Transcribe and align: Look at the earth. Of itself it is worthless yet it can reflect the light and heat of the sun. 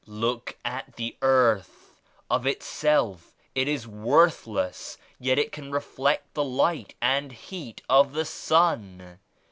Look 0.07 0.57
at 0.65 0.95
the 0.95 1.15
earth. 1.21 1.93
Of 2.27 2.47
itself 2.47 3.35
it 3.53 3.67
is 3.67 3.87
worthless 3.87 4.97
yet 5.19 5.37
it 5.37 5.51
can 5.51 5.71
reflect 5.71 6.33
the 6.33 6.43
light 6.43 6.95
and 7.03 7.31
heat 7.31 7.83
of 7.87 8.13
the 8.13 8.25
sun. 8.25 9.19